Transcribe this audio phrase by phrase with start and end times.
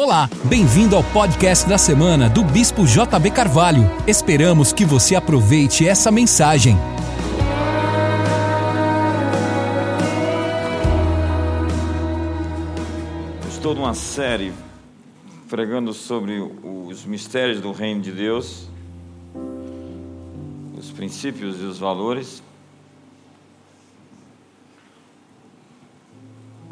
[0.00, 3.82] Olá, bem-vindo ao podcast da semana do Bispo JB Carvalho.
[4.06, 6.76] Esperamos que você aproveite essa mensagem.
[13.48, 14.52] Estou numa série
[15.50, 18.68] pregando sobre os mistérios do reino de Deus,
[20.78, 22.40] os princípios e os valores.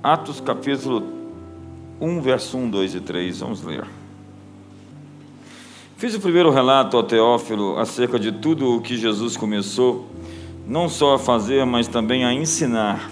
[0.00, 1.15] Atos capítulo
[2.00, 3.40] 1, verso 1, 2 e 3.
[3.40, 3.84] Vamos ler.
[5.96, 10.06] Fiz o primeiro relato ao Teófilo acerca de tudo o que Jesus começou,
[10.66, 13.10] não só a fazer, mas também a ensinar.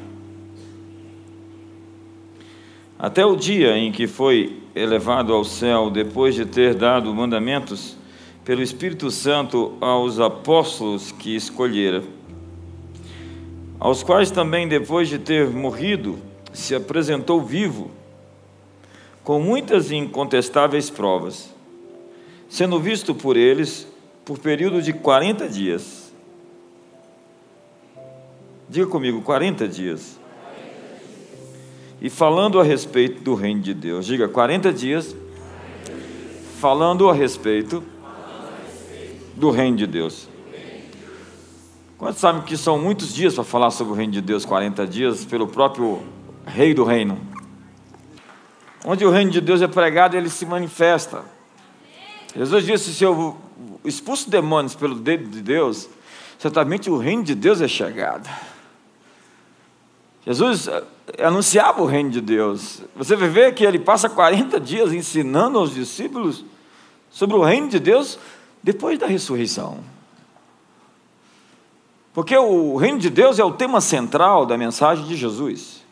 [2.99, 7.97] Até o dia em que foi elevado ao céu, depois de ter dado mandamentos
[8.45, 12.03] pelo Espírito Santo aos apóstolos que escolhera,
[13.81, 16.19] aos quais também, depois de ter morrido,
[16.53, 17.91] se apresentou vivo
[19.25, 21.53] com muitas incontestáveis provas,
[22.49, 23.89] sendo visto por eles
[24.25, 26.13] por período de 40 dias.
[28.69, 30.19] Diga comigo, 40 dias.
[32.01, 34.05] E falando a respeito do reino de Deus.
[34.05, 35.17] Diga, 40 dias.
[36.61, 37.83] Falando a respeito
[39.35, 40.29] do reino de Deus.
[41.97, 44.45] Quantos sabem que são muitos dias para falar sobre o reino de Deus?
[44.45, 46.03] 40 dias pelo próprio
[46.47, 47.34] rei do reino.
[48.85, 51.25] Onde o reino de Deus é pregado, ele se manifesta.
[52.37, 53.37] Jesus disse: se eu
[53.83, 55.89] expulso demônios pelo dedo de Deus,
[56.39, 58.29] certamente o reino de Deus é chegado.
[60.27, 60.83] Jesus eh,
[61.23, 62.83] anunciava o reino de Deus.
[62.97, 66.45] Você ver que ele passa 40 dias ensinando aos discípulos
[67.11, 68.19] sobre o reino de Deus
[68.63, 69.79] depois da ressurreição.
[72.13, 75.84] Porque o reino de Deus é o tema central da mensagem de Jesus.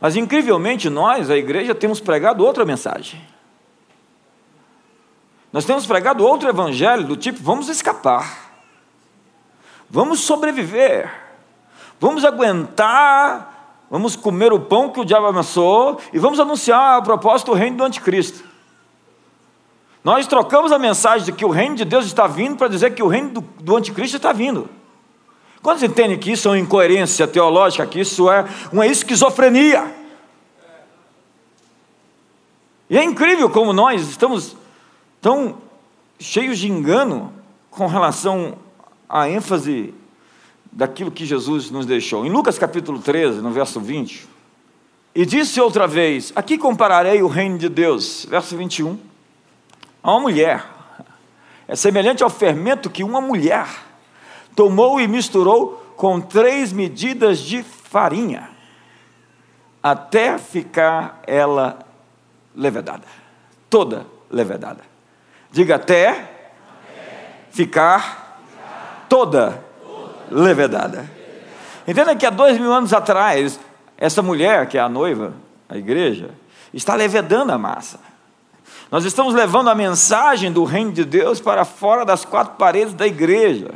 [0.00, 3.20] Mas incrivelmente nós, a igreja, temos pregado outra mensagem.
[5.52, 8.52] Nós temos pregado outro evangelho do tipo: vamos escapar,
[9.90, 11.12] vamos sobreviver,
[11.98, 17.52] vamos aguentar, vamos comer o pão que o diabo amassou e vamos anunciar a propósito
[17.52, 18.48] o reino do anticristo.
[20.02, 23.02] Nós trocamos a mensagem de que o reino de Deus está vindo para dizer que
[23.02, 24.66] o reino do, do anticristo está vindo.
[25.62, 29.94] Quantos entendem que isso é uma incoerência teológica, que isso é uma esquizofrenia?
[32.88, 34.56] E é incrível como nós estamos
[35.20, 35.58] tão
[36.18, 37.32] cheios de engano
[37.70, 38.56] com relação
[39.08, 39.94] à ênfase
[40.72, 42.24] daquilo que Jesus nos deixou.
[42.24, 44.26] Em Lucas capítulo 13, no verso 20,
[45.14, 48.98] e disse outra vez: Aqui compararei o reino de Deus, verso 21,
[50.02, 50.64] a uma mulher.
[51.68, 53.68] É semelhante ao fermento que uma mulher
[54.60, 58.50] tomou e misturou com três medidas de farinha,
[59.82, 61.78] até ficar ela
[62.54, 63.04] levedada.
[63.70, 64.82] Toda levedada.
[65.50, 66.18] Diga até, até.
[67.50, 71.10] Ficar, ficar, toda, toda levedada.
[71.88, 73.58] Entenda que há dois mil anos atrás,
[73.96, 75.32] essa mulher, que é a noiva,
[75.70, 76.32] a igreja,
[76.74, 77.98] está levedando a massa.
[78.90, 83.06] Nós estamos levando a mensagem do reino de Deus para fora das quatro paredes da
[83.06, 83.70] igreja.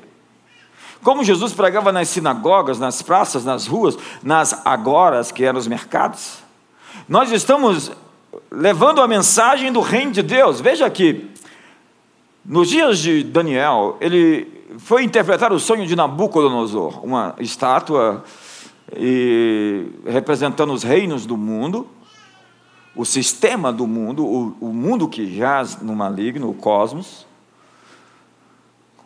[1.04, 6.38] Como Jesus pregava nas sinagogas, nas praças, nas ruas, nas agoras, que eram os mercados,
[7.06, 7.92] nós estamos
[8.50, 10.62] levando a mensagem do reino de Deus.
[10.62, 11.30] Veja aqui,
[12.42, 18.24] nos dias de Daniel, ele foi interpretar o sonho de Nabucodonosor, uma estátua
[18.96, 21.86] e, representando os reinos do mundo,
[22.96, 27.26] o sistema do mundo, o, o mundo que jaz no maligno, o cosmos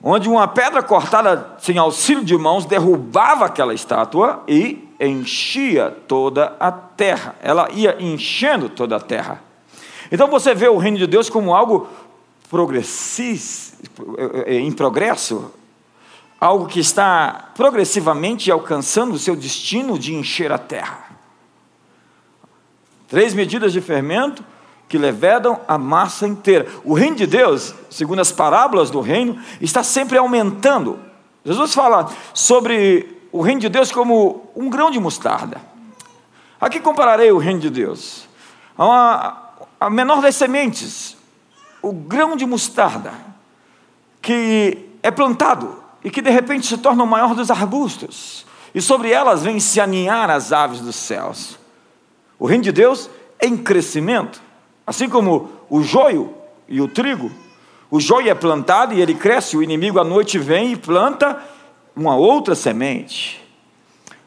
[0.03, 6.71] onde uma pedra cortada sem auxílio de mãos derrubava aquela estátua e enchia toda a
[6.71, 7.35] terra.
[7.43, 9.43] Ela ia enchendo toda a terra.
[10.11, 11.89] Então você vê o reino de Deus como algo
[14.47, 15.53] em progresso,
[16.41, 21.09] algo que está progressivamente alcançando o seu destino de encher a terra.
[23.09, 24.45] Três medidas de fermento,
[24.89, 26.67] que levedam a massa inteira.
[26.85, 30.99] O reino de Deus, segundo as parábolas do reino, está sempre aumentando.
[31.45, 35.61] Jesus fala sobre o reino de Deus como um grão de mostarda.
[36.61, 38.27] Aqui compararei o reino de Deus
[38.77, 39.43] a, uma,
[39.81, 41.17] a menor das sementes,
[41.83, 43.13] o grão de mostarda,
[44.23, 49.11] que é plantado e que de repente se torna o maior dos arbustos, e sobre
[49.11, 51.59] elas vêm se aninhar as aves dos céus.
[52.39, 54.41] O reino de Deus é em crescimento.
[54.89, 56.33] Assim como o joio
[56.67, 57.31] e o trigo,
[57.91, 61.39] o joio é plantado e ele cresce, o inimigo à noite vem e planta
[61.95, 63.47] uma outra semente.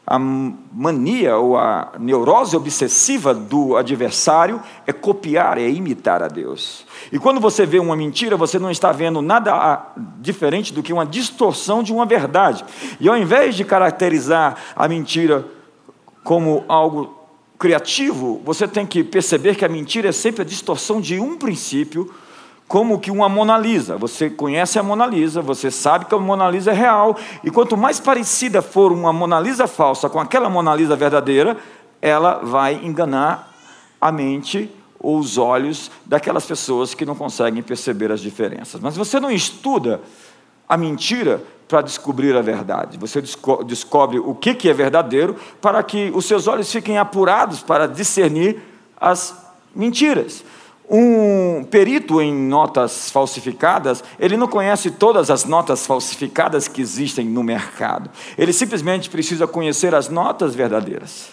[0.06, 6.86] a mania ou a neurose obsessiva do adversário é copiar, é imitar a Deus.
[7.10, 11.04] E quando você vê uma mentira, você não está vendo nada diferente do que uma
[11.04, 12.64] distorção de uma verdade.
[13.00, 15.44] E ao invés de caracterizar a mentira
[16.22, 17.21] como algo
[17.62, 22.12] criativo, você tem que perceber que a mentira é sempre a distorção de um princípio
[22.66, 23.96] como que uma Mona Lisa.
[23.98, 27.76] Você conhece a Mona Lisa, você sabe que a Mona Lisa é real, e quanto
[27.76, 31.56] mais parecida for uma Mona Lisa falsa com aquela Mona Lisa verdadeira,
[32.00, 33.54] ela vai enganar
[34.00, 34.68] a mente
[34.98, 38.80] ou os olhos daquelas pessoas que não conseguem perceber as diferenças.
[38.80, 40.00] Mas você não estuda
[40.68, 42.98] a mentira para descobrir a verdade.
[42.98, 43.22] Você
[43.64, 48.62] descobre o que é verdadeiro para que os seus olhos fiquem apurados para discernir
[48.94, 49.34] as
[49.74, 50.44] mentiras.
[50.90, 57.42] Um perito em notas falsificadas, ele não conhece todas as notas falsificadas que existem no
[57.42, 58.10] mercado.
[58.36, 61.30] Ele simplesmente precisa conhecer as notas verdadeiras.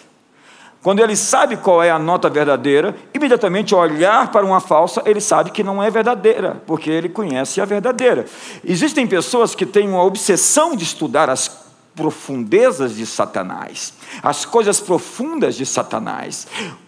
[0.82, 5.50] Quando ele sabe qual é a nota verdadeira, imediatamente olhar para uma falsa, ele sabe
[5.50, 8.24] que não é verdadeira, porque ele conhece a verdadeira.
[8.64, 11.48] Existem pessoas que têm uma obsessão de estudar as
[11.94, 13.92] profundezas de Satanás,
[14.22, 16.46] as coisas profundas de Satanás,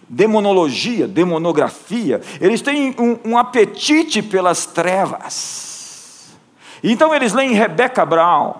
[0.09, 6.33] demonologia, demonografia, eles têm um, um apetite pelas trevas.
[6.83, 8.55] Então eles leem Rebecca Brown.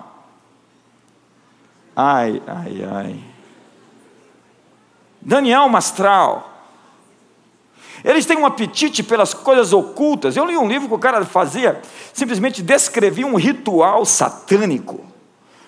[1.96, 3.33] Ai, ai, ai.
[5.24, 6.52] Daniel Mastral.
[8.04, 10.36] Eles têm um apetite pelas coisas ocultas.
[10.36, 11.80] Eu li um livro que o cara fazia,
[12.12, 15.02] simplesmente descrevia um ritual satânico.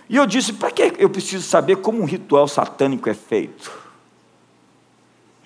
[0.09, 3.73] E eu disse: para que eu preciso saber como um ritual satânico é feito?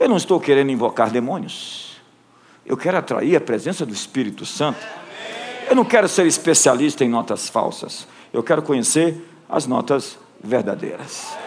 [0.01, 2.01] Eu não estou querendo invocar demônios.
[2.67, 4.81] Eu quero atrair a presença do Espírito Santo.
[5.69, 8.07] Eu não quero ser especialista em notas falsas.
[8.33, 11.40] Eu quero conhecer as notas verdadeiras.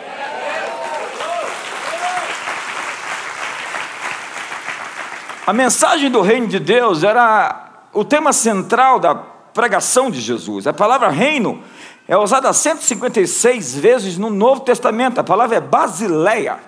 [5.45, 10.66] A mensagem do reino de Deus era o tema central da pregação de Jesus.
[10.66, 11.62] A palavra reino
[12.07, 15.19] é usada 156 vezes no Novo Testamento.
[15.19, 16.60] A palavra é basileia.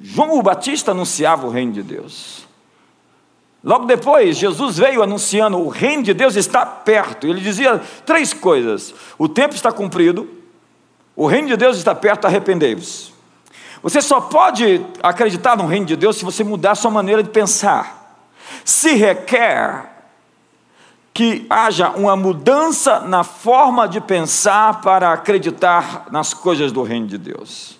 [0.00, 2.46] João o Batista anunciava o reino de Deus.
[3.62, 7.26] Logo depois, Jesus veio anunciando: o reino de Deus está perto.
[7.26, 10.28] Ele dizia três coisas: o tempo está cumprido,
[11.14, 13.13] o reino de Deus está perto, arrependei-vos.
[13.84, 17.28] Você só pode acreditar no reino de Deus se você mudar a sua maneira de
[17.28, 18.18] pensar.
[18.64, 19.92] Se requer
[21.12, 27.18] que haja uma mudança na forma de pensar para acreditar nas coisas do reino de
[27.18, 27.78] Deus.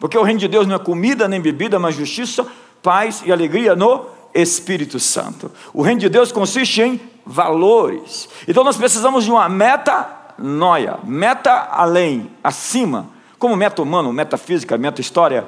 [0.00, 2.46] Porque o reino de Deus não é comida nem bebida, mas justiça,
[2.82, 5.52] paz e alegria no Espírito Santo.
[5.74, 8.26] O reino de Deus consiste em valores.
[8.48, 15.00] Então nós precisamos de uma meta noia, meta além, acima, como meta humano, metafísica, meta
[15.00, 15.46] história.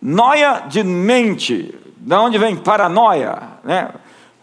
[0.00, 3.90] Noia de mente, da onde vem paranoia, né?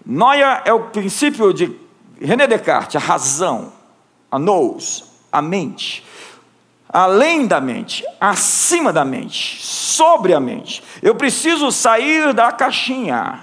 [0.06, 1.76] Noia é o princípio de
[2.22, 3.74] René Descartes, a razão,
[4.30, 6.06] a nous, a mente.
[6.88, 10.84] Além da mente, acima da mente, sobre a mente.
[11.02, 13.40] Eu preciso sair da caixinha.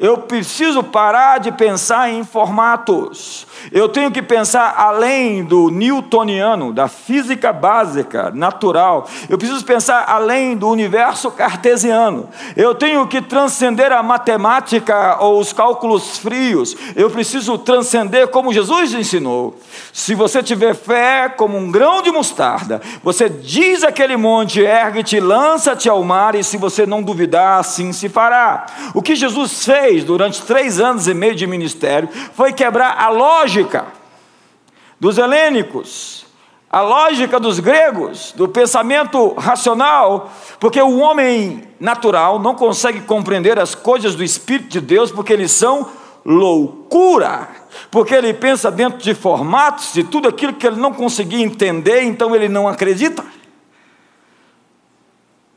[0.00, 3.46] Eu preciso parar de pensar em formatos.
[3.70, 9.06] Eu tenho que pensar além do newtoniano, da física básica, natural.
[9.28, 12.30] Eu preciso pensar além do universo cartesiano.
[12.56, 16.74] Eu tenho que transcender a matemática ou os cálculos frios.
[16.96, 19.54] Eu preciso transcender como Jesus ensinou.
[19.92, 25.90] Se você tiver fé como um grão de mostarda, você diz aquele monte, ergue-te, lança-te
[25.90, 28.64] ao mar, e se você não duvidar, assim se fará.
[28.94, 33.08] O que Jesus fez fez durante três anos e meio de ministério foi quebrar a
[33.08, 33.86] lógica
[35.00, 36.26] dos helênicos,
[36.70, 40.30] a lógica dos gregos, do pensamento racional,
[40.60, 45.50] porque o homem natural não consegue compreender as coisas do Espírito de Deus, porque eles
[45.50, 45.88] são
[46.24, 47.48] loucura,
[47.90, 52.36] porque ele pensa dentro de formatos, de tudo aquilo que ele não conseguia entender, então
[52.36, 53.24] ele não acredita.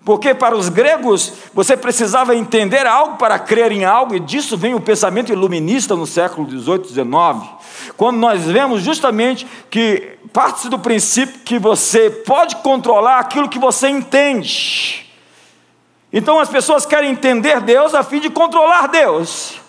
[0.06, 4.74] Porque para os gregos você precisava entender algo para crer em algo, e disso vem
[4.74, 7.50] o pensamento iluminista no século XVIII, XIX,
[7.96, 13.88] quando nós vemos justamente que parte do princípio que você pode controlar aquilo que você
[13.88, 15.10] entende.
[16.12, 19.63] Então as pessoas querem entender Deus a fim de controlar Deus.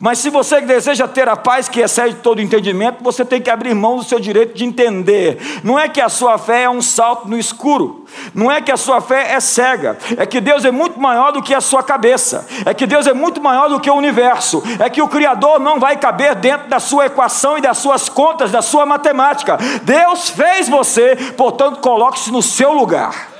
[0.00, 3.74] Mas se você deseja ter a paz que excede todo entendimento, você tem que abrir
[3.74, 5.60] mão do seu direito de entender.
[5.64, 8.76] Não é que a sua fé é um salto no escuro, não é que a
[8.76, 12.46] sua fé é cega, é que Deus é muito maior do que a sua cabeça,
[12.64, 15.80] é que Deus é muito maior do que o universo, é que o Criador não
[15.80, 19.58] vai caber dentro da sua equação e das suas contas, da sua matemática.
[19.82, 23.37] Deus fez você, portanto, coloque-se no seu lugar.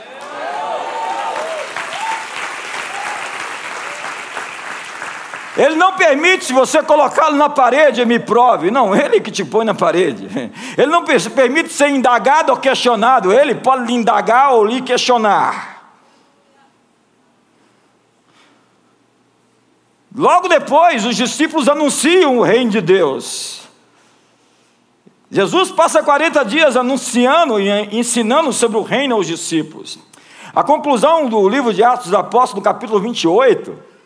[5.59, 8.71] Ele não permite você colocá-lo na parede me prove.
[8.71, 10.29] Não, ele que te põe na parede.
[10.79, 13.33] Ele não permite ser indagado ou questionado.
[13.33, 15.83] Ele pode lhe indagar ou lhe questionar.
[20.15, 23.63] Logo depois, os discípulos anunciam o reino de Deus.
[25.29, 29.99] Jesus passa 40 dias anunciando e ensinando sobre o reino aos discípulos.
[30.55, 33.98] A conclusão do livro de Atos dos Apóstolos, no capítulo 28,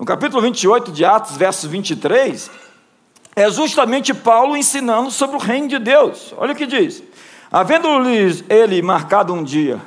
[0.00, 2.50] no capítulo 28 de Atos, versos 23,
[3.36, 6.32] é justamente Paulo ensinando sobre o reino de Deus.
[6.38, 7.02] Olha o que diz:
[7.52, 9.78] Havendo-lhes ele marcado um dia,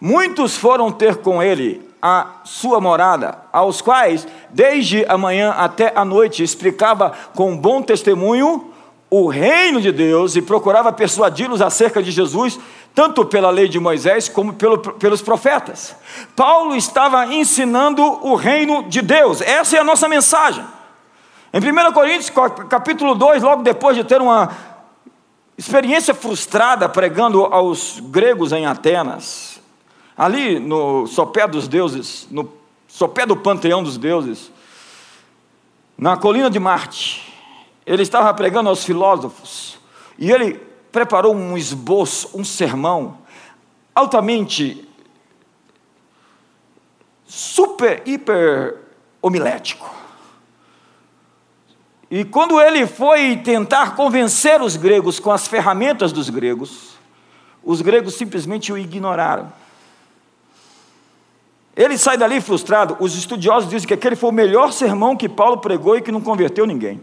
[0.00, 6.04] muitos foram ter com ele a sua morada, aos quais, desde a manhã até a
[6.04, 8.72] noite, explicava com bom testemunho
[9.10, 12.60] o reino de Deus e procurava persuadi-los acerca de Jesus,
[12.94, 15.94] tanto pela lei de Moisés como pelo, pelos profetas.
[16.34, 20.64] Paulo estava ensinando o reino de Deus, essa é a nossa mensagem.
[21.52, 22.30] Em 1 Coríntios,
[22.68, 24.50] capítulo 2, logo depois de ter uma
[25.56, 29.60] experiência frustrada pregando aos gregos em Atenas,
[30.16, 32.52] ali no sopé dos deuses, no
[32.86, 34.52] sopé do panteão dos deuses,
[35.96, 37.34] na colina de Marte,
[37.84, 39.78] ele estava pregando aos filósofos
[40.18, 43.18] e ele preparou um esboço, um sermão
[43.94, 44.88] altamente
[47.26, 48.76] super, hiper
[49.20, 49.94] homilético.
[52.10, 56.96] E quando ele foi tentar convencer os gregos com as ferramentas dos gregos,
[57.62, 59.52] os gregos simplesmente o ignoraram.
[61.76, 62.96] Ele sai dali frustrado.
[62.98, 66.20] Os estudiosos dizem que aquele foi o melhor sermão que Paulo pregou e que não
[66.20, 67.00] converteu ninguém.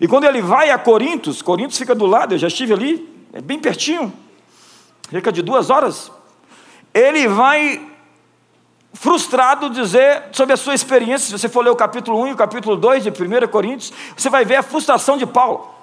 [0.00, 3.40] E quando ele vai a Corintos, Corintos fica do lado, eu já estive ali, é
[3.40, 4.12] bem pertinho,
[5.10, 6.10] cerca de duas horas.
[6.92, 7.80] Ele vai
[8.92, 11.26] frustrado dizer sobre a sua experiência.
[11.26, 14.28] Se você for ler o capítulo 1 e o capítulo 2 de 1 Coríntios, você
[14.28, 15.74] vai ver a frustração de Paulo.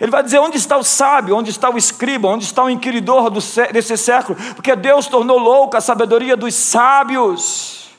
[0.00, 3.30] Ele vai dizer onde está o sábio, onde está o escriba, onde está o inquiridor
[3.30, 7.90] desse século, porque Deus tornou louca a sabedoria dos sábios.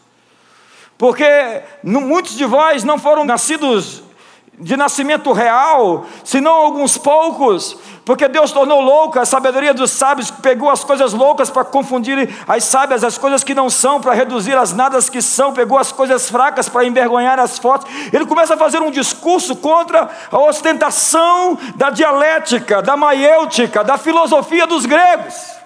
[0.98, 1.26] Porque
[1.84, 4.05] muitos de vós não foram nascidos
[4.60, 10.70] de nascimento real, senão alguns poucos, porque Deus tornou louca a sabedoria dos sábios, pegou
[10.70, 14.74] as coisas loucas para confundir as sábias, as coisas que não são, para reduzir as
[14.74, 17.88] nadas que são, pegou as coisas fracas para envergonhar as fortes.
[18.14, 24.66] Ele começa a fazer um discurso contra a ostentação da dialética, da maiêutica, da filosofia
[24.68, 25.65] dos gregos.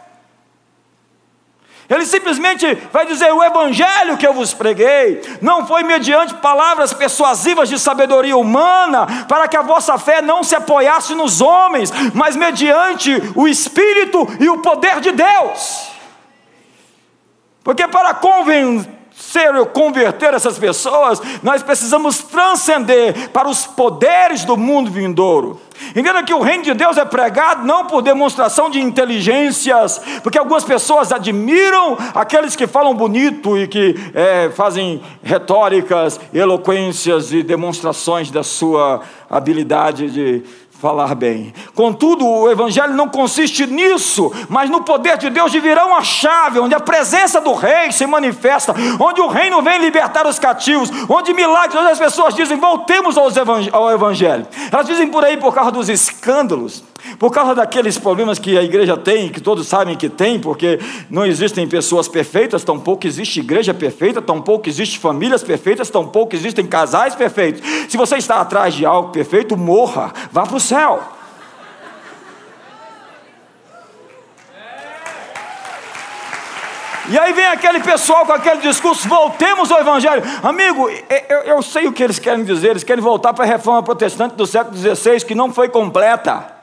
[1.90, 7.68] Ele simplesmente vai dizer: o evangelho que eu vos preguei não foi mediante palavras persuasivas
[7.68, 13.12] de sabedoria humana, para que a vossa fé não se apoiasse nos homens, mas mediante
[13.36, 15.90] o Espírito e o poder de Deus.
[17.64, 24.56] Porque para convencer ser ou converter essas pessoas, nós precisamos transcender para os poderes do
[24.56, 25.60] mundo vindouro.
[25.96, 30.64] Entenda que o reino de Deus é pregado não por demonstração de inteligências, porque algumas
[30.64, 38.44] pessoas admiram aqueles que falam bonito e que é, fazem retóricas, eloquências e demonstrações da
[38.44, 40.44] sua habilidade de
[40.80, 41.54] falar bem.
[41.76, 46.60] Contudo, o Evangelho não consiste nisso, mas no poder de Deus de virar uma chave,
[46.60, 51.34] onde a presença do Rei se manifesta, onde o reino vem libertar os cativos, onde
[51.34, 54.48] milagres, onde as pessoas dizem: voltemos ao Evangelho.
[54.72, 56.84] Elas dizem por aí por causa dos escândalos,
[57.18, 60.80] por causa daqueles problemas que a igreja tem, que todos sabem que tem, porque
[61.10, 67.16] não existem pessoas perfeitas, tampouco existe igreja perfeita, tampouco existe famílias perfeitas, tampouco existem casais
[67.16, 67.62] perfeitos.
[67.90, 71.20] Se você está atrás de algo perfeito, morra, vá para o céu.
[77.10, 80.22] E aí vem aquele pessoal com aquele discurso, voltemos ao Evangelho.
[80.44, 80.88] Amigo,
[81.28, 84.36] eu, eu sei o que eles querem dizer, eles querem voltar para a reforma protestante
[84.36, 86.59] do século XVI, que não foi completa.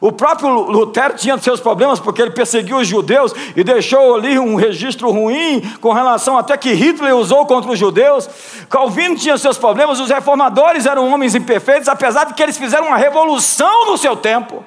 [0.00, 4.54] O próprio Lutero tinha seus problemas porque ele perseguiu os judeus e deixou ali um
[4.54, 8.28] registro ruim com relação até que Hitler usou contra os judeus.
[8.68, 12.96] Calvino tinha seus problemas, os reformadores eram homens imperfeitos, apesar de que eles fizeram uma
[12.96, 14.64] revolução no seu tempo.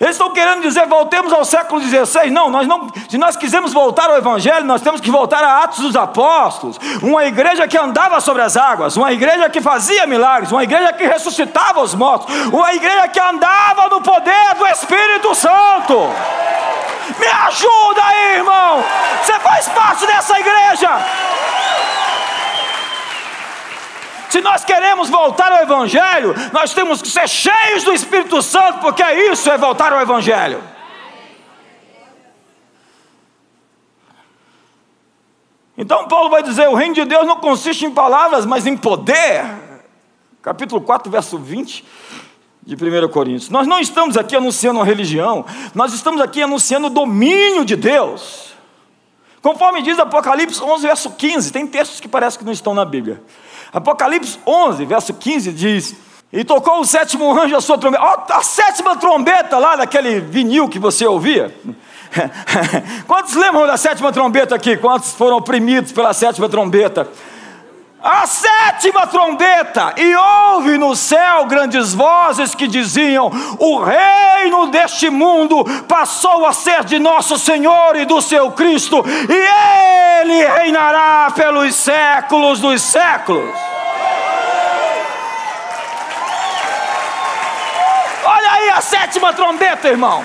[0.00, 2.30] Eles estão querendo dizer, voltemos ao século XVI.
[2.30, 5.80] Não, nós não, se nós quisermos voltar ao Evangelho, nós temos que voltar a Atos
[5.80, 6.80] dos Apóstolos.
[7.02, 11.04] Uma igreja que andava sobre as águas, uma igreja que fazia milagres, uma igreja que
[11.04, 16.08] ressuscitava os mortos, uma igreja que andava no poder do Espírito Santo.
[17.18, 18.82] Me ajuda aí, irmão.
[19.22, 20.88] Você faz parte dessa igreja.
[24.30, 29.02] Se nós queremos voltar ao Evangelho, nós temos que ser cheios do Espírito Santo, porque
[29.02, 30.62] isso é voltar ao Evangelho.
[35.76, 39.44] Então Paulo vai dizer: o reino de Deus não consiste em palavras, mas em poder.
[40.40, 41.84] Capítulo 4, verso 20
[42.62, 43.50] de 1 Coríntios.
[43.50, 45.44] Nós não estamos aqui anunciando uma religião,
[45.74, 48.54] nós estamos aqui anunciando o domínio de Deus.
[49.42, 53.22] Conforme diz Apocalipse 11, verso 15, tem textos que parece que não estão na Bíblia.
[53.72, 55.96] Apocalipse 11, verso 15 diz:
[56.32, 58.04] E tocou o sétimo anjo a sua trombeta.
[58.04, 61.54] Oh, a sétima trombeta lá daquele vinil que você ouvia.
[63.06, 64.76] Quantos lembram da sétima trombeta aqui?
[64.76, 67.08] Quantos foram oprimidos pela sétima trombeta?
[68.02, 75.64] A sétima trombeta, e houve no céu grandes vozes que diziam: O reino deste mundo
[75.86, 82.60] passou a ser de nosso Senhor e do seu Cristo, e ele reinará pelos séculos
[82.60, 83.54] dos séculos.
[88.24, 90.24] Olha aí a sétima trombeta, irmão.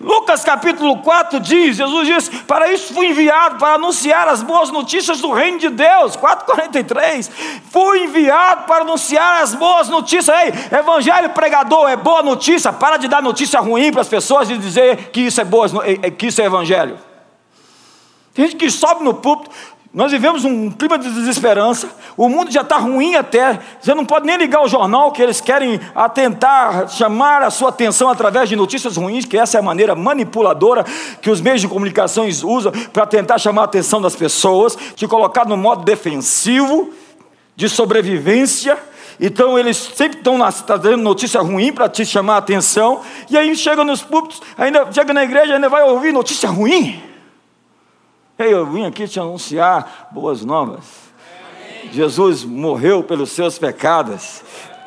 [0.00, 5.20] Lucas capítulo 4 diz: Jesus diz, para isso fui enviado, para anunciar as boas notícias
[5.20, 6.16] do reino de Deus.
[6.16, 7.30] 4,43.
[7.70, 10.28] Fui enviado para anunciar as boas notícias.
[10.28, 12.72] Ei, evangelho pregador é boa notícia.
[12.72, 15.68] Para de dar notícia ruim para as pessoas e dizer que isso é boa,
[16.18, 16.98] que isso é evangelho.
[18.34, 19.54] Tem gente que sobe no púlpito,
[19.94, 24.26] nós vivemos um clima de desesperança, o mundo já está ruim até, você não pode
[24.26, 25.80] nem ligar o jornal que eles querem
[26.12, 30.84] tentar chamar a sua atenção através de notícias ruins, que essa é a maneira manipuladora
[31.22, 35.46] que os meios de comunicação usam para tentar chamar a atenção das pessoas, te colocar
[35.46, 36.92] no modo defensivo,
[37.54, 38.76] de sobrevivência,
[39.20, 43.54] então eles sempre estão tá dando notícia ruim para te chamar a atenção, e aí
[43.54, 47.13] chega nos púlpitos, ainda chega na igreja, ainda vai ouvir notícia ruim.
[48.38, 50.84] Ei, eu vim aqui te anunciar boas novas.
[51.92, 54.42] Jesus morreu pelos seus pecados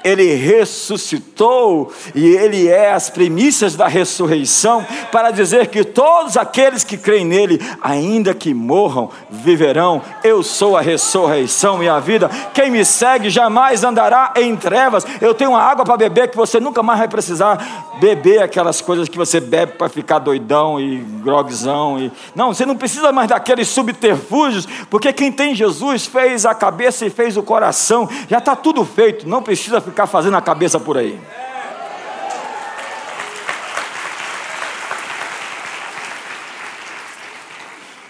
[0.07, 6.97] ele ressuscitou e ele é as primícias da ressurreição para dizer que todos aqueles que
[6.97, 10.01] creem nele, ainda que morram, viverão.
[10.23, 12.29] Eu sou a ressurreição e a vida.
[12.53, 15.05] Quem me segue jamais andará em trevas.
[15.19, 19.09] Eu tenho uma água para beber que você nunca mais vai precisar beber aquelas coisas
[19.09, 23.67] que você bebe para ficar doidão e grogzão e não, você não precisa mais daqueles
[23.67, 28.07] subterfúgios, porque quem tem Jesus fez a cabeça e fez o coração.
[28.29, 31.19] Já está tudo feito, não precisa ficar fazendo a cabeça por aí.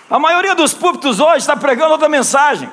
[0.10, 2.70] A maioria dos púlpitos hoje está pregando outra mensagem.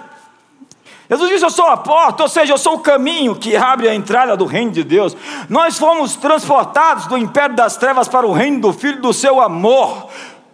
[1.10, 3.94] Jesus disse: Eu sou a porta, ou seja, eu sou o caminho que abre a
[3.94, 5.16] entrada do reino de Deus.
[5.48, 10.08] Nós fomos transportados do império das trevas para o reino do Filho do seu amor.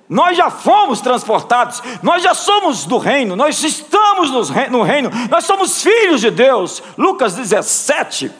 [0.08, 5.80] Nós já fomos transportados, nós já somos do reino, nós estamos no reino, nós somos
[5.80, 6.82] filhos de Deus.
[6.98, 8.32] Lucas 17,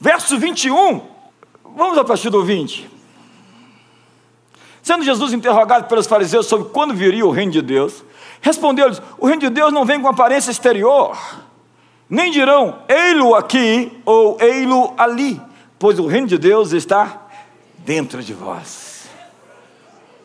[0.00, 1.02] Verso 21,
[1.76, 2.88] vamos a partir do 20.
[4.82, 8.04] Sendo Jesus interrogado pelos fariseus sobre quando viria o reino de Deus,
[8.40, 11.18] respondeu-lhes: O reino de Deus não vem com aparência exterior,
[12.08, 15.40] nem dirão, ei-lo aqui ou ei-lo ali,
[15.78, 17.26] pois o reino de Deus está
[17.78, 19.08] dentro de vós.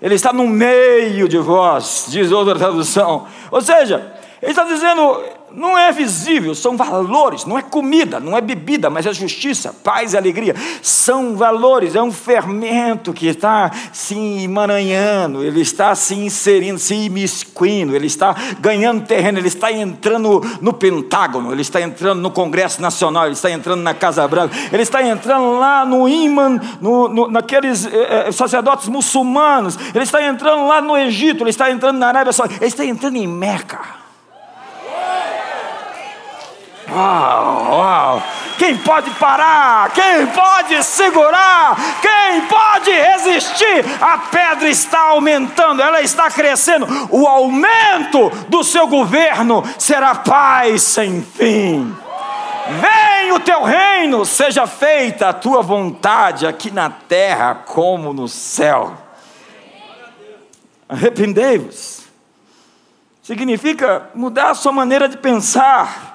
[0.02, 3.26] Ele está no meio de vós, diz outra tradução.
[3.50, 5.24] Ou seja, ele está dizendo:
[5.56, 10.14] não é visível, são valores, não é comida, não é bebida, mas é justiça, paz
[10.14, 10.56] e alegria.
[10.82, 17.96] São valores, é um fermento que está se emaranhando, ele está se inserindo, se imiscuindo,
[17.96, 22.82] ele está ganhando terreno, ele está entrando no, no Pentágono, ele está entrando no Congresso
[22.82, 27.28] Nacional, ele está entrando na Casa Branca, ele está entrando lá no imã, no, no,
[27.28, 32.08] naqueles eh, eh, sacerdotes muçulmanos, ele está entrando lá no Egito, ele está entrando na
[32.08, 34.03] Arábia Saudita, ele está entrando em Meca.
[36.96, 38.24] Uau, uau.
[38.58, 39.92] Quem pode parar?
[39.92, 41.76] Quem pode segurar?
[42.02, 43.84] Quem pode resistir?
[44.00, 46.88] A pedra está aumentando, ela está crescendo.
[47.10, 51.96] O aumento do seu governo será paz sem fim.
[52.80, 58.94] Venha o teu reino, seja feita a tua vontade aqui na terra como no céu.
[60.88, 62.04] Arrependei-vos.
[63.22, 66.13] Significa mudar a sua maneira de pensar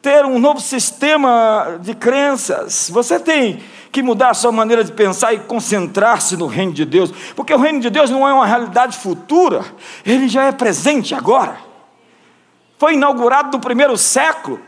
[0.00, 5.34] ter um novo sistema de crenças, você tem que mudar a sua maneira de pensar
[5.34, 8.96] e concentrar-se no reino de Deus, porque o reino de Deus não é uma realidade
[8.96, 9.64] futura,
[10.06, 11.58] ele já é presente agora.
[12.78, 14.58] Foi inaugurado no primeiro século.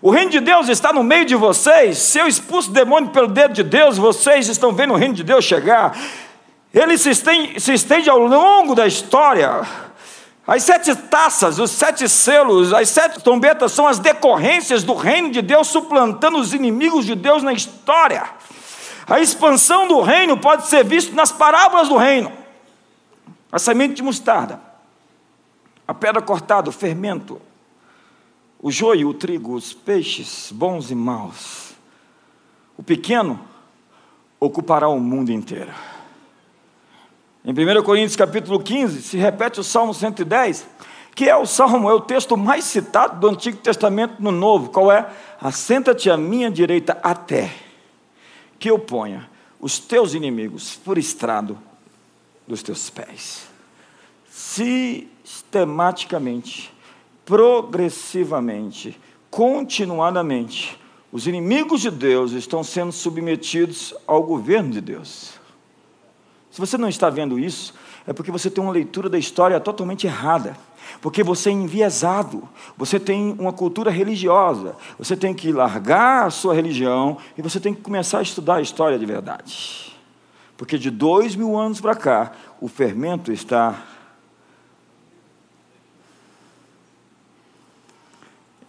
[0.00, 1.98] O reino de Deus está no meio de vocês.
[1.98, 5.22] Se eu expulso o demônio pelo dedo de Deus, vocês estão vendo o reino de
[5.22, 5.96] Deus chegar.
[6.72, 9.60] Ele se estende, se estende ao longo da história.
[10.46, 15.40] As sete taças, os sete selos, as sete trombetas são as decorrências do reino de
[15.40, 18.28] Deus suplantando os inimigos de Deus na história.
[19.06, 22.32] A expansão do reino pode ser vista nas parábolas do reino.
[23.52, 24.60] A semente de mostarda,
[25.86, 27.40] a pedra cortada, o fermento,
[28.60, 31.72] o joio, o trigo, os peixes, bons e maus.
[32.76, 33.38] O pequeno
[34.40, 35.72] ocupará o mundo inteiro.
[37.44, 40.64] Em 1 Coríntios capítulo 15, se repete o Salmo 110,
[41.12, 44.70] que é o salmo, é o texto mais citado do Antigo Testamento no Novo.
[44.70, 45.10] Qual é?
[45.40, 47.52] Assenta-te à minha direita até
[48.60, 49.28] que eu ponha
[49.60, 51.58] os teus inimigos por estrado
[52.46, 53.48] dos teus pés.
[54.30, 56.72] Sistematicamente,
[57.24, 59.00] progressivamente,
[59.30, 60.78] continuadamente,
[61.10, 65.41] os inimigos de Deus estão sendo submetidos ao governo de Deus.
[66.52, 67.72] Se você não está vendo isso,
[68.06, 70.54] é porque você tem uma leitura da história totalmente errada.
[71.00, 76.54] Porque você é enviesado, você tem uma cultura religiosa, você tem que largar a sua
[76.54, 79.96] religião e você tem que começar a estudar a história de verdade.
[80.54, 83.82] Porque de dois mil anos para cá, o fermento está.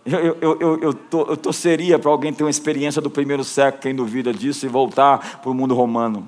[0.06, 3.82] Eu, eu, eu, eu, to, eu torceria para alguém ter uma experiência do primeiro século,
[3.82, 6.28] quem duvida disso, e voltar para o mundo romano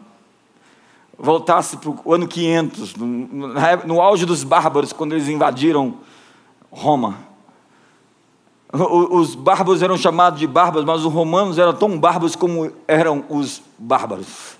[1.18, 3.08] voltasse para o ano 500, no,
[3.86, 5.96] no auge dos bárbaros, quando eles invadiram
[6.70, 7.18] Roma.
[8.74, 13.62] Os bárbaros eram chamados de bárbaros, mas os romanos eram tão bárbaros como eram os
[13.78, 14.56] bárbaros.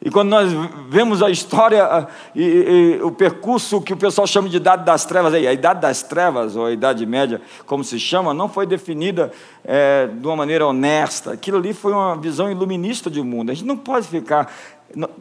[0.00, 0.52] E quando nós
[0.88, 5.34] vemos a história e, e, o percurso que o pessoal chama de Idade das Trevas,
[5.34, 9.32] a Idade das Trevas, ou a Idade Média, como se chama, não foi definida
[9.64, 11.32] é, de uma maneira honesta.
[11.32, 13.50] Aquilo ali foi uma visão iluminista de mundo.
[13.50, 14.52] A gente não pode ficar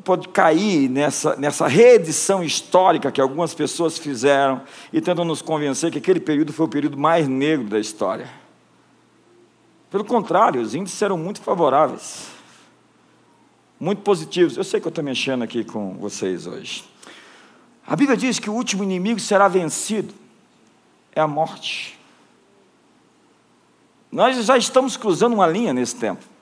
[0.04, 4.62] pode cair nessa, nessa reedição histórica que algumas pessoas fizeram
[4.94, 8.30] e tentam nos convencer que aquele período foi o período mais negro da história.
[9.90, 12.28] Pelo contrário, os índices eram muito favoráveis,
[13.80, 14.58] muito positivos.
[14.58, 16.84] Eu sei que eu estou mexendo aqui com vocês hoje.
[17.88, 20.14] A Bíblia diz que o último inimigo será vencido,
[21.14, 22.00] é a morte.
[24.12, 26.35] Nós já estamos cruzando uma linha nesse tempo.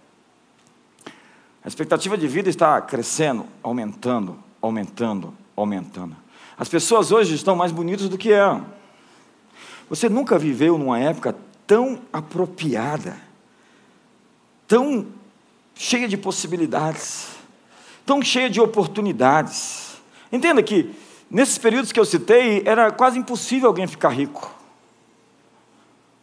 [1.63, 6.15] A expectativa de vida está crescendo, aumentando, aumentando, aumentando.
[6.57, 8.65] As pessoas hoje estão mais bonitas do que eram.
[9.89, 13.17] Você nunca viveu numa época tão apropriada,
[14.67, 15.07] tão
[15.73, 17.29] cheia de possibilidades,
[18.05, 20.01] tão cheia de oportunidades.
[20.31, 20.93] Entenda que,
[21.31, 24.53] nesses períodos que eu citei, era quase impossível alguém ficar rico.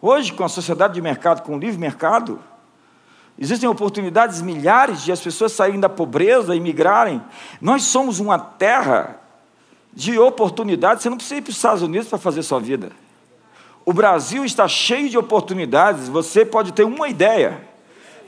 [0.02, 2.38] Hoje, com a sociedade de mercado, com o livre mercado,
[3.40, 7.22] Existem oportunidades milhares de as pessoas saírem da pobreza e migrarem.
[7.58, 9.18] Nós somos uma terra
[9.94, 11.02] de oportunidades.
[11.02, 12.92] Você não precisa ir para os Estados Unidos para fazer sua vida.
[13.86, 16.06] O Brasil está cheio de oportunidades.
[16.06, 17.62] Você pode ter uma ideia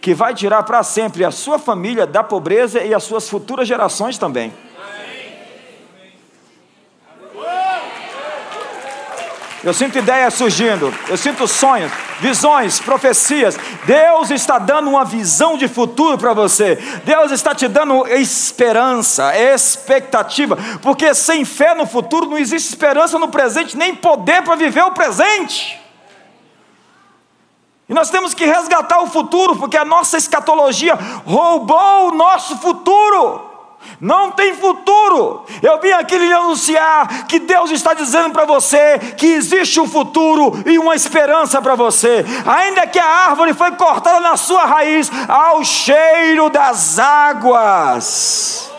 [0.01, 4.17] que vai tirar para sempre a sua família da pobreza e as suas futuras gerações
[4.17, 4.51] também.
[9.65, 13.57] Eu sinto ideias surgindo, eu sinto sonhos, visões, profecias.
[13.85, 16.75] Deus está dando uma visão de futuro para você.
[17.05, 23.29] Deus está te dando esperança, expectativa, porque sem fé no futuro não existe esperança no
[23.29, 25.81] presente, nem poder para viver o presente.
[27.89, 33.52] E nós temos que resgatar o futuro, porque a nossa escatologia roubou o nosso futuro
[34.01, 35.45] não tem futuro.
[35.63, 40.63] Eu vim aqui lhe anunciar que Deus está dizendo para você que existe um futuro
[40.67, 45.65] e uma esperança para você, ainda que a árvore foi cortada na sua raiz, ao
[45.65, 48.71] cheiro das águas.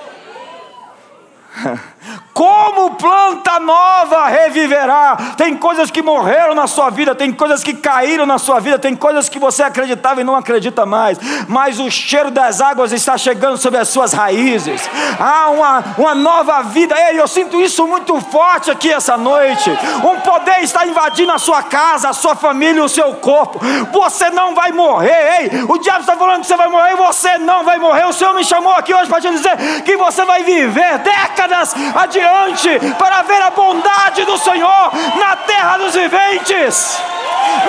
[2.34, 5.16] Como planta nova reviverá.
[5.38, 8.96] Tem coisas que morreram na sua vida, tem coisas que caíram na sua vida, tem
[8.96, 11.18] coisas que você acreditava e não acredita mais.
[11.48, 14.90] Mas o cheiro das águas está chegando sobre as suas raízes.
[15.20, 16.96] Há uma, uma nova vida.
[17.10, 19.70] Ei, eu sinto isso muito forte aqui essa noite.
[20.04, 23.60] Um poder está invadindo a sua casa, a sua família o seu corpo.
[23.92, 25.42] Você não vai morrer.
[25.42, 28.06] Ei, o diabo está falando que você vai morrer você não vai morrer.
[28.06, 32.80] O Senhor me chamou aqui hoje para te dizer que você vai viver décadas adiante
[32.98, 36.98] para ver a bondade do Senhor na terra dos viventes.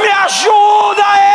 [0.00, 1.34] Me ajuda aí!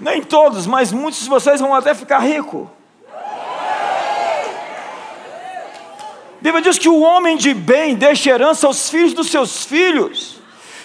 [0.00, 2.66] Nem todos, mas muitos de vocês vão até ficar ricos.
[6.40, 10.39] Bíblia diz que o homem de bem deixa herança aos filhos dos seus filhos.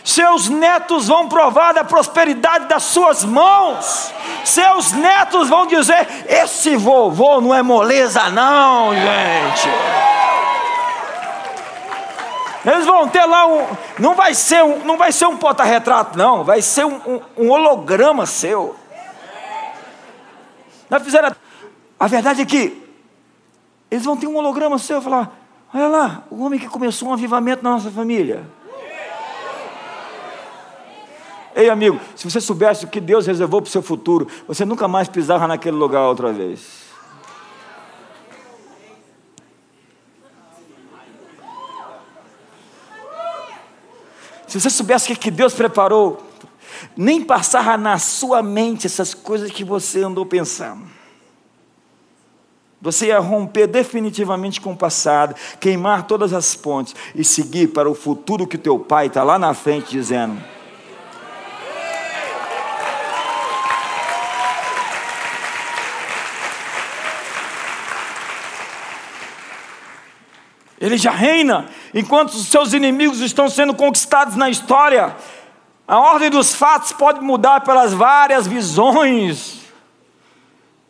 [0.05, 4.13] Seus netos vão provar da prosperidade das suas mãos.
[4.43, 9.67] Seus netos vão dizer: Esse vovô não é moleza, não, gente.
[12.63, 13.65] Eles vão ter lá um.
[13.97, 16.43] Não vai ser um, não vai ser um porta-retrato, não.
[16.43, 18.75] Vai ser um, um, um holograma seu.
[20.87, 21.35] Nós fizeram.
[21.99, 22.79] A verdade é que
[23.89, 25.31] eles vão ter um holograma seu e falar:
[25.73, 28.45] Olha lá, o homem que começou um avivamento na nossa família.
[31.55, 34.89] Ei, amigo, se você soubesse o que Deus reservou para o seu futuro, você nunca
[34.89, 36.83] mais pisava naquele lugar outra vez.
[44.45, 46.21] Se você soubesse o que Deus preparou,
[46.95, 50.85] nem passava na sua mente essas coisas que você andou pensando.
[52.81, 57.95] Você ia romper definitivamente com o passado, queimar todas as pontes e seguir para o
[57.95, 60.55] futuro que teu pai está lá na frente dizendo.
[70.85, 75.15] Ele já reina enquanto os seus inimigos estão sendo conquistados na história.
[75.87, 79.61] A ordem dos fatos pode mudar pelas várias visões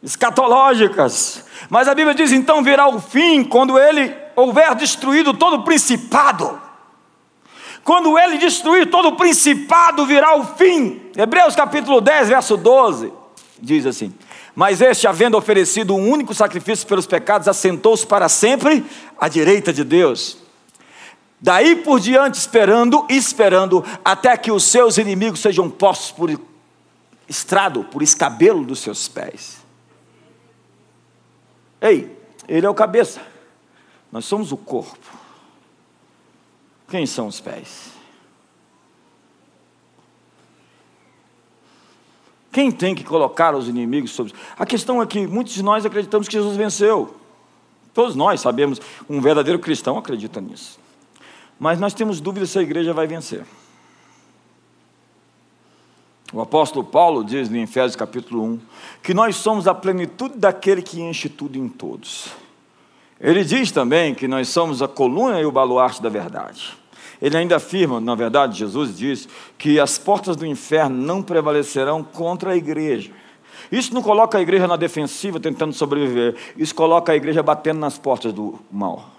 [0.03, 1.45] escatológicas.
[1.69, 6.61] Mas a Bíblia diz: então virá o fim quando ele houver destruído todo o principado.
[7.81, 11.03] Quando ele destruir todo o principado, virá o fim.
[11.15, 13.13] Hebreus capítulo 10, verso 12,
[13.61, 14.13] diz assim:
[14.55, 18.85] Mas este, havendo oferecido um único sacrifício pelos pecados, assentou-se para sempre
[19.19, 20.37] à direita de Deus.
[21.41, 26.31] Daí por diante, esperando, esperando, até que os seus inimigos sejam postos por
[27.27, 29.57] estrado, por escabelo dos seus pés.
[31.81, 33.21] Ei, ele é o cabeça,
[34.09, 34.97] nós somos o corpo.
[36.87, 37.94] Quem são os pés?
[42.55, 44.31] Quem tem que colocar os inimigos sobre.
[44.57, 47.13] A questão é que muitos de nós acreditamos que Jesus venceu.
[47.93, 50.79] Todos nós sabemos, um verdadeiro cristão acredita nisso.
[51.59, 53.45] Mas nós temos dúvidas se a igreja vai vencer.
[56.31, 58.59] O apóstolo Paulo diz em Efésios capítulo 1
[59.03, 62.29] que nós somos a plenitude daquele que enche tudo em todos.
[63.19, 66.77] Ele diz também que nós somos a coluna e o baluarte da verdade.
[67.21, 72.51] Ele ainda afirma, na verdade, Jesus diz que as portas do inferno não prevalecerão contra
[72.51, 73.11] a igreja.
[73.71, 77.97] Isso não coloca a igreja na defensiva tentando sobreviver, isso coloca a igreja batendo nas
[77.97, 79.14] portas do mal.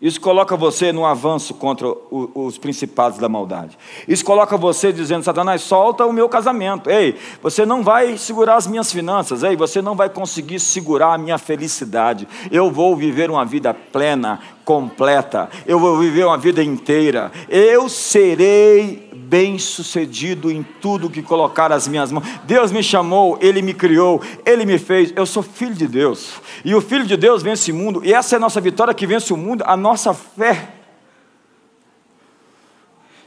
[0.00, 3.78] Isso coloca você no avanço contra os principados da maldade.
[4.06, 6.90] Isso coloca você dizendo: Satanás, solta o meu casamento.
[6.90, 9.42] Ei, você não vai segurar as minhas finanças.
[9.42, 12.28] Ei, você não vai conseguir segurar a minha felicidade.
[12.50, 15.48] Eu vou viver uma vida plena, completa.
[15.64, 17.30] Eu vou viver uma vida inteira.
[17.48, 22.24] Eu serei bem-sucedido em tudo que colocar as minhas mãos.
[22.44, 25.12] Deus me chamou, Ele me criou, Ele me fez.
[25.16, 26.34] Eu sou filho de Deus.
[26.64, 28.04] E o filho de Deus vence o mundo.
[28.04, 30.74] E essa é a nossa vitória que vence o mundo, a nossa fé.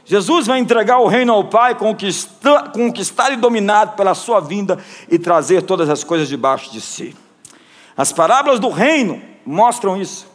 [0.04, 4.78] Jesus vai entregar o reino ao Pai, conquistar, conquistar e dominado pela sua vinda
[5.10, 7.14] e trazer todas as coisas debaixo de si.
[7.94, 10.26] As parábolas do reino mostram isso.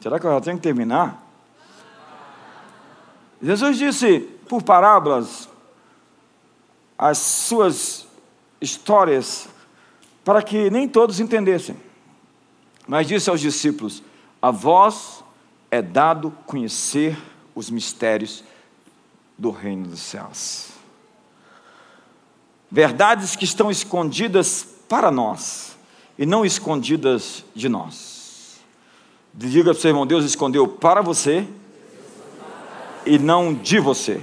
[0.00, 1.23] Será que eu já tenho que terminar?
[3.42, 5.48] Jesus disse por parábolas
[6.98, 8.06] as suas
[8.60, 9.48] histórias
[10.24, 11.76] para que nem todos entendessem.
[12.86, 14.02] Mas disse aos discípulos:
[14.40, 15.22] A vós
[15.70, 17.16] é dado conhecer
[17.54, 18.44] os mistérios
[19.36, 20.68] do reino dos céus.
[22.70, 25.76] Verdades que estão escondidas para nós
[26.18, 28.60] e não escondidas de nós.
[29.32, 31.46] Diga para o seu irmão: Deus escondeu para você
[33.06, 34.20] e não de você.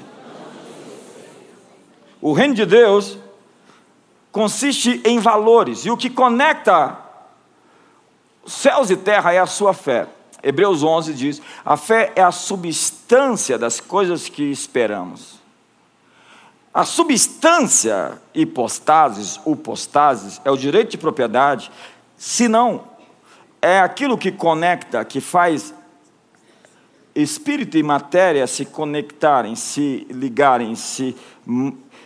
[2.21, 3.17] O reino de Deus
[4.31, 6.97] consiste em valores, e o que conecta
[8.45, 10.07] céus e terra é a sua fé.
[10.43, 15.39] Hebreus 11 diz: a fé é a substância das coisas que esperamos.
[16.73, 21.69] A substância, hipostases, upostases, é o direito de propriedade,
[22.17, 22.83] se não,
[23.61, 25.73] é aquilo que conecta, que faz
[27.15, 31.15] espírito e matéria se conectarem, se ligarem, se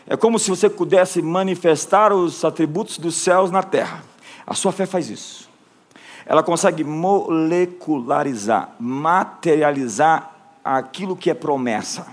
[0.08, 4.04] É como se você pudesse manifestar os atributos dos céus na terra.
[4.46, 5.50] A sua fé faz isso.
[6.26, 10.32] Ela consegue molecularizar, materializar
[10.64, 12.08] aquilo que é promessa.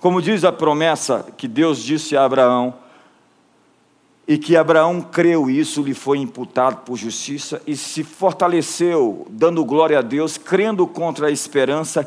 [0.00, 2.74] Como diz a promessa que Deus disse a Abraão,
[4.26, 9.64] e que Abraão creu, e isso lhe foi imputado por justiça, e se fortaleceu, dando
[9.64, 12.06] glória a Deus, crendo contra a esperança,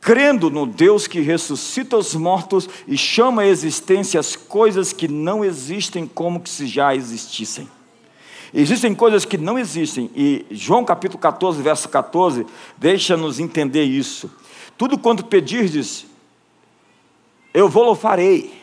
[0.00, 5.44] crendo no Deus que ressuscita os mortos e chama à existência as coisas que não
[5.44, 7.68] existem como que se já existissem.
[8.54, 12.46] Existem coisas que não existem, e João capítulo 14, verso 14,
[12.78, 14.30] deixa-nos entender isso.
[14.78, 16.06] Tudo quanto pedirdes,
[17.52, 18.56] eu vou lo farei.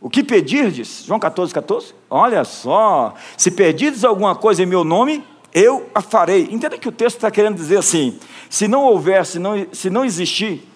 [0.00, 1.04] O que pedirdes?
[1.04, 1.94] João 14, 14?
[2.08, 6.48] Olha só, se pedirdes alguma coisa em meu nome, eu a farei.
[6.50, 10.04] Entenda que o texto está querendo dizer assim: se não houver, se não, se não
[10.04, 10.66] existir,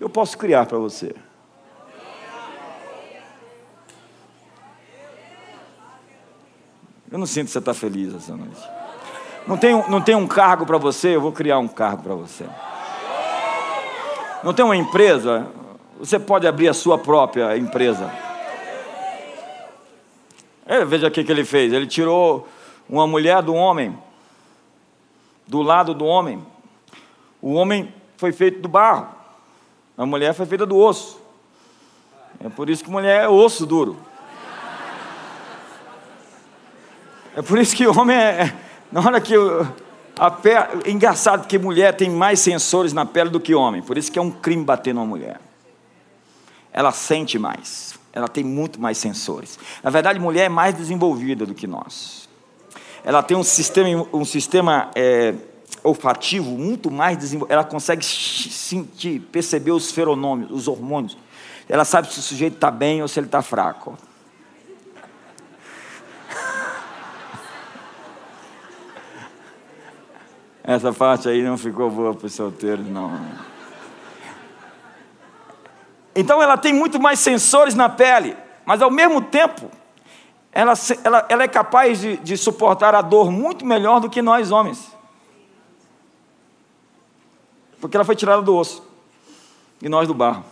[0.00, 1.14] eu posso criar para você.
[7.12, 8.60] Eu não sinto que você está feliz essa noite.
[9.46, 12.46] Não tem, não tem um cargo para você, eu vou criar um cargo para você.
[14.44, 15.48] Não tem uma empresa,
[15.98, 18.29] você pode abrir a sua própria empresa.
[20.70, 22.46] É, veja o que ele fez: ele tirou
[22.88, 23.98] uma mulher do homem,
[25.44, 26.46] do lado do homem.
[27.42, 29.08] O homem foi feito do barro,
[29.98, 31.20] a mulher foi feita do osso.
[32.38, 33.98] É por isso que mulher é osso duro.
[37.34, 38.56] É por isso que homem é.
[38.92, 39.34] Na hora que
[40.16, 43.82] a pele, é engraçado que mulher tem mais sensores na pele do que homem.
[43.82, 45.40] Por isso que é um crime bater numa mulher.
[46.72, 47.99] Ela sente mais.
[48.12, 49.58] Ela tem muito mais sensores.
[49.82, 52.28] Na verdade, mulher é mais desenvolvida do que nós.
[53.04, 55.34] Ela tem um sistema, um sistema é,
[55.82, 57.52] olfativo muito mais desenvolvido.
[57.52, 61.16] Ela consegue sentir, perceber os feronômios, os hormônios.
[61.68, 63.96] Ela sabe se o sujeito está bem ou se ele está fraco.
[70.64, 73.49] Essa parte aí não ficou boa para os solteiros, não.
[76.20, 79.70] Então ela tem muito mais sensores na pele, mas ao mesmo tempo,
[80.52, 84.50] ela, ela, ela é capaz de, de suportar a dor muito melhor do que nós
[84.50, 84.94] homens.
[87.80, 88.86] Porque ela foi tirada do osso
[89.80, 90.44] e nós do barro.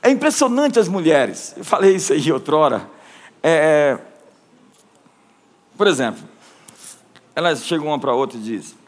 [0.00, 1.52] É impressionante as mulheres.
[1.56, 2.88] Eu falei isso aí outrora.
[3.42, 3.98] É,
[5.76, 6.22] por exemplo,
[7.34, 8.78] elas chegam uma para a outra e dizem: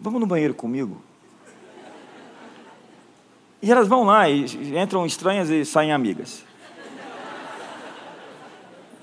[0.00, 1.00] Vamos no banheiro comigo?
[3.60, 6.44] E elas vão lá e entram estranhas e saem amigas.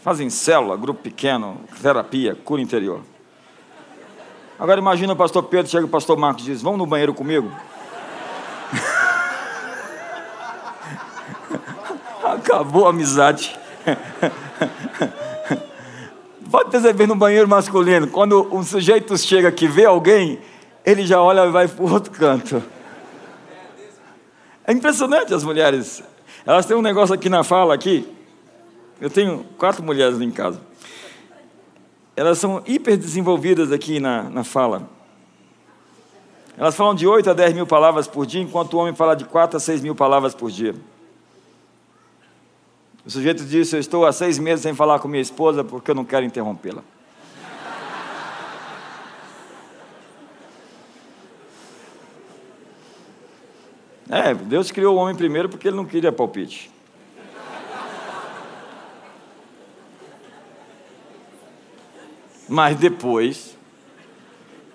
[0.01, 3.01] Fazem célula, grupo pequeno, terapia, cura interior.
[4.57, 7.51] Agora imagina o pastor Pedro, chega o pastor Marcos diz: Vamos no banheiro comigo?
[12.23, 13.59] Acabou a amizade.
[16.49, 20.39] Pode perceber no banheiro masculino, quando um sujeito chega que vê alguém,
[20.85, 22.63] ele já olha e vai para o outro canto.
[24.67, 26.03] É impressionante as mulheres.
[26.45, 28.07] Elas têm um negócio aqui na fala aqui.
[28.99, 30.59] Eu tenho quatro mulheres em casa.
[32.15, 34.89] Elas são hiper desenvolvidas aqui na, na fala.
[36.57, 39.25] Elas falam de 8 a 10 mil palavras por dia, enquanto o homem fala de
[39.25, 40.73] 4 a 6 mil palavras por dia.
[43.05, 45.95] O sujeito disse: Eu estou há seis meses sem falar com minha esposa porque eu
[45.95, 46.83] não quero interrompê-la.
[54.09, 56.71] É, Deus criou o homem primeiro porque ele não queria palpite.
[62.47, 63.57] Mas depois,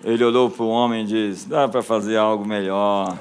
[0.03, 3.17] ele olhou para o homem e disse: dá para fazer algo melhor.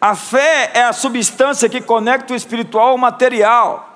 [0.00, 3.91] A fé é a substância que conecta o espiritual ao material.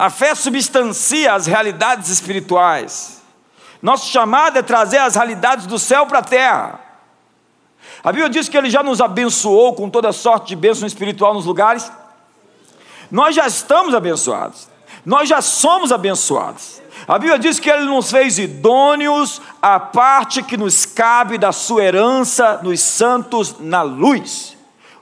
[0.00, 3.20] A fé substancia as realidades espirituais.
[3.82, 6.80] Nosso chamado é trazer as realidades do céu para a terra.
[8.02, 11.44] A Bíblia diz que Ele já nos abençoou com toda sorte de bênção espiritual nos
[11.44, 11.92] lugares.
[13.10, 14.70] Nós já estamos abençoados.
[15.04, 16.80] Nós já somos abençoados.
[17.06, 21.84] A Bíblia diz que Ele nos fez idôneos à parte que nos cabe da sua
[21.84, 24.56] herança nos santos na luz.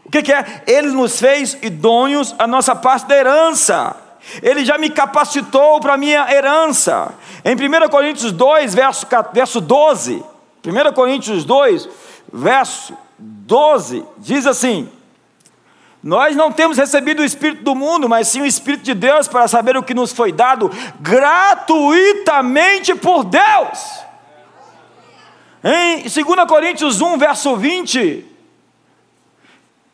[0.05, 0.65] O que, que é?
[0.67, 4.08] Ele nos fez idôneos à nossa parte da herança.
[4.43, 7.15] Ele já me capacitou para a minha herança.
[7.45, 10.23] Em 1 Coríntios 2, verso, verso 12,
[10.65, 11.89] 1 Coríntios 2,
[12.33, 14.89] verso 12, diz assim:
[16.03, 19.49] nós não temos recebido o Espírito do mundo, mas sim o Espírito de Deus para
[19.49, 24.01] saber o que nos foi dado gratuitamente por Deus.
[25.63, 28.25] Em 2 Coríntios 1, verso 20,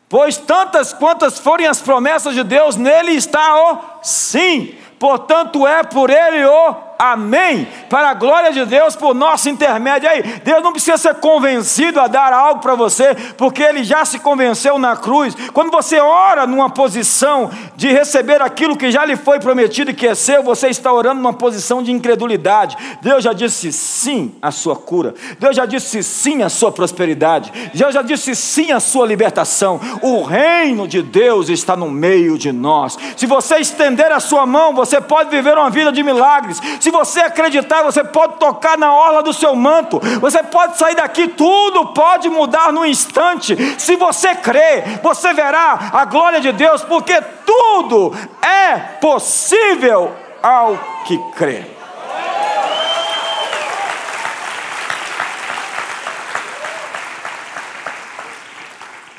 [0.07, 6.09] pois tantas quantas forem as promessas de Deus, nele está o sim, portanto é por
[6.09, 7.67] ele o Amém.
[7.89, 10.09] Para a glória de Deus, por nosso intermédio.
[10.09, 14.19] Aí, Deus não precisa ser convencido a dar algo para você, porque Ele já se
[14.19, 15.35] convenceu na cruz.
[15.53, 20.07] Quando você ora numa posição de receber aquilo que já lhe foi prometido e que
[20.07, 22.77] é seu, você está orando numa posição de incredulidade.
[23.01, 25.13] Deus já disse sim à sua cura.
[25.39, 27.51] Deus já disse sim à sua prosperidade.
[27.73, 29.79] Deus já disse sim à sua libertação.
[30.01, 32.97] O reino de Deus está no meio de nós.
[33.17, 36.61] Se você estender a sua mão, você pode viver uma vida de milagres.
[36.85, 41.27] Se você acreditar, você pode tocar na orla do seu manto, você pode sair daqui,
[41.29, 43.55] tudo pode mudar no instante.
[43.79, 51.17] Se você crer, você verá a glória de Deus, porque tudo é possível ao que
[51.35, 51.63] crê.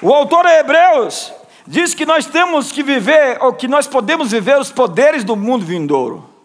[0.00, 1.32] O autor é Hebreus
[1.66, 5.64] diz que nós temos que viver, ou que nós podemos viver os poderes do mundo
[5.64, 6.35] vindouro.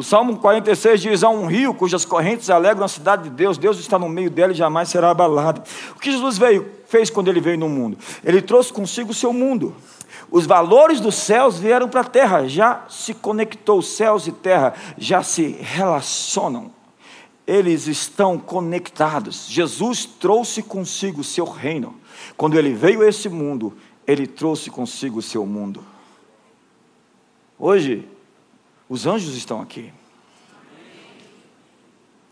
[0.00, 3.78] O Salmo 46 diz: Há um rio cujas correntes alegram a cidade de Deus, Deus
[3.78, 5.62] está no meio dela e jamais será abalado.
[5.94, 7.98] O que Jesus veio, fez quando ele veio no mundo?
[8.24, 9.76] Ele trouxe consigo o seu mundo.
[10.30, 15.22] Os valores dos céus vieram para a terra, já se conectou, céus e terra já
[15.22, 16.70] se relacionam.
[17.46, 19.48] Eles estão conectados.
[19.50, 21.94] Jesus trouxe consigo o seu reino.
[22.38, 23.76] Quando ele veio a esse mundo,
[24.06, 25.84] ele trouxe consigo o seu mundo.
[27.58, 28.08] Hoje,
[28.90, 29.92] os anjos estão aqui.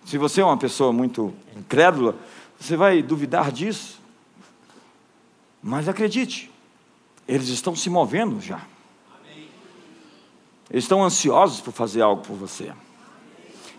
[0.04, 2.16] Se você é uma pessoa muito incrédula,
[2.59, 4.00] você vai duvidar disso.
[5.62, 6.50] Mas acredite,
[7.28, 8.61] eles estão se movendo já.
[10.68, 12.72] Eles estão ansiosos por fazer algo por você.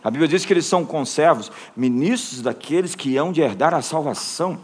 [0.02, 4.58] A Bíblia diz que eles são conservos, ministros daqueles que hão de herdar a salvação.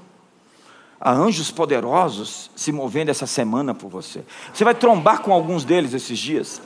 [1.02, 4.24] Há anjos poderosos se movendo essa semana por você.
[4.54, 6.62] Você vai trombar com alguns deles esses dias.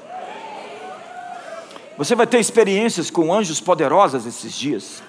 [2.00, 5.04] Você vai ter experiências com anjos poderosas esses dias.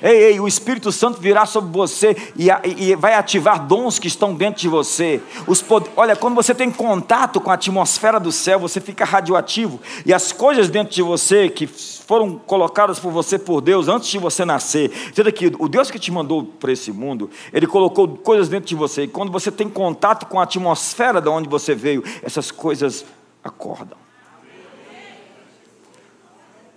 [0.00, 2.46] Ei, ei, o Espírito Santo virá sobre você e,
[2.76, 5.20] e, vai ativar dons que estão dentro de você.
[5.48, 5.64] Os,
[5.96, 9.80] olha, quando você tem contato com a atmosfera do céu, você fica radioativo.
[10.06, 14.18] E as coisas dentro de você que foram colocadas por você por Deus antes de
[14.18, 14.92] você nascer.
[15.08, 18.76] Entenda que o Deus que te mandou para esse mundo, Ele colocou coisas dentro de
[18.76, 19.02] você.
[19.02, 23.04] E quando você tem contato com a atmosfera de onde você veio, essas coisas
[23.42, 24.11] acordam.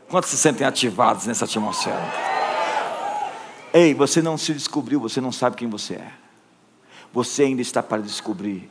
[0.09, 2.03] Quantos se sentem ativados nessa atmosfera?
[3.73, 6.11] Ei, você não se descobriu, você não sabe quem você é.
[7.11, 8.69] Você ainda está para descobrir.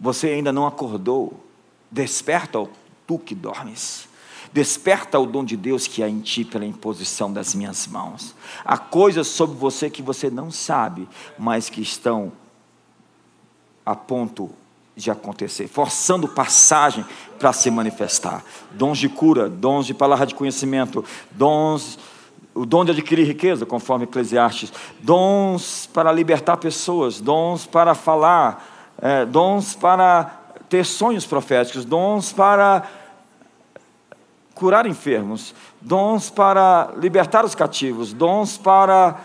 [0.00, 1.44] Você ainda não acordou.
[1.90, 2.66] Desperta,
[3.06, 4.08] tu que dormes.
[4.52, 8.34] Desperta o dom de Deus que há em ti pela imposição das minhas mãos.
[8.64, 11.08] Há coisas sobre você que você não sabe,
[11.38, 12.32] mas que estão
[13.84, 14.50] a ponto
[14.96, 17.04] de acontecer, forçando passagem
[17.38, 18.42] para se manifestar.
[18.72, 21.98] Dons de cura, dons de palavra de conhecimento, dons,
[22.54, 29.24] o dom de adquirir riqueza, conforme Eclesiastes, dons para libertar pessoas, dons para falar, é,
[29.24, 32.82] dons para ter sonhos proféticos, dons para
[34.54, 39.20] curar enfermos, dons para libertar os cativos, dons para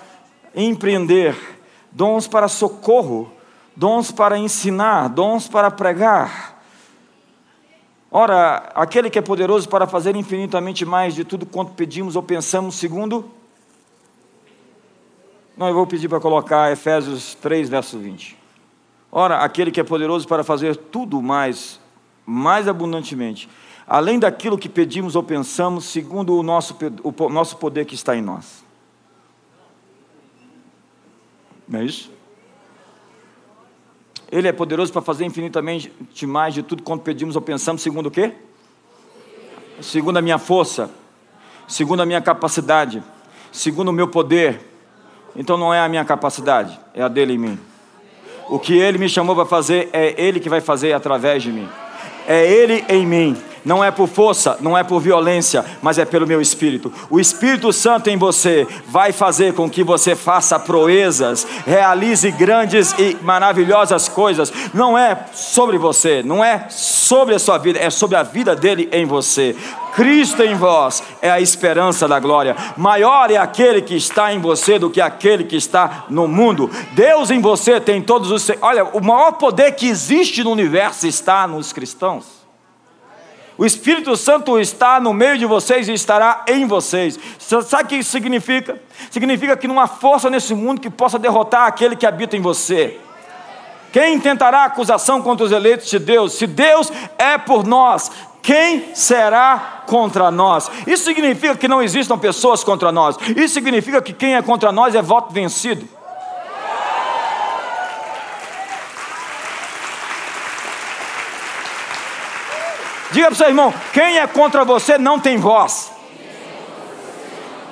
[0.53, 1.35] empreender,
[1.91, 3.31] dons para socorro
[3.75, 6.50] dons para ensinar, dons para pregar.
[8.13, 12.75] Ora, aquele que é poderoso para fazer infinitamente mais de tudo quanto pedimos ou pensamos,
[12.75, 13.31] segundo.
[15.55, 18.37] Não, eu vou pedir para colocar Efésios 3, verso 20.
[19.09, 21.79] Ora, aquele que é poderoso para fazer tudo mais,
[22.25, 23.47] mais abundantemente,
[23.87, 28.21] além daquilo que pedimos ou pensamos, segundo o nosso, o nosso poder que está em
[28.21, 28.61] nós.
[31.65, 32.11] Não é isso?
[34.31, 35.91] Ele é poderoso para fazer infinitamente
[36.25, 38.31] mais de tudo quanto pedimos ou pensamos, segundo o quê?
[39.81, 40.89] Segundo a minha força,
[41.67, 43.03] segundo a minha capacidade,
[43.51, 44.61] segundo o meu poder.
[45.35, 47.59] Então não é a minha capacidade, é a dele em mim.
[48.49, 51.67] O que ele me chamou para fazer é ele que vai fazer através de mim.
[52.27, 56.27] É ele em mim não é por força, não é por violência, mas é pelo
[56.27, 56.91] meu espírito.
[57.09, 63.17] O Espírito Santo em você vai fazer com que você faça proezas, realize grandes e
[63.21, 64.51] maravilhosas coisas.
[64.73, 68.89] Não é sobre você, não é sobre a sua vida, é sobre a vida dele
[68.91, 69.55] em você.
[69.93, 72.55] Cristo em vós é a esperança da glória.
[72.77, 76.69] Maior é aquele que está em você do que aquele que está no mundo.
[76.93, 78.49] Deus em você tem todos os.
[78.61, 82.40] Olha, o maior poder que existe no universo está nos cristãos.
[83.61, 87.19] O Espírito Santo está no meio de vocês e estará em vocês.
[87.37, 88.81] Sabe o que isso significa?
[89.11, 92.99] Significa que não há força nesse mundo que possa derrotar aquele que habita em você.
[93.93, 96.33] Quem tentará acusação contra os eleitos de Deus?
[96.33, 100.71] Se Deus é por nós, quem será contra nós?
[100.87, 103.15] Isso significa que não existam pessoas contra nós.
[103.37, 105.87] Isso significa que quem é contra nós é voto vencido.
[113.11, 115.91] Diga para o seu irmão: quem é contra você não tem voz.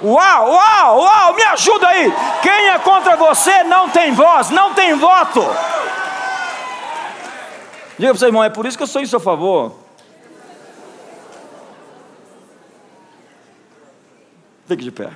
[0.01, 2.13] Uau, uau, uau, me ajuda aí.
[2.41, 5.41] Quem é contra você não tem voz, não tem voto.
[7.97, 9.73] Diga para o seu irmão: é por isso que eu sou em seu favor.
[14.67, 15.09] Fique de pé.